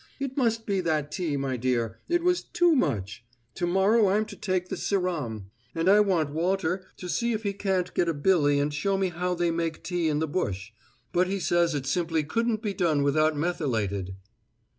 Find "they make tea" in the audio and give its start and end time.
9.35-10.07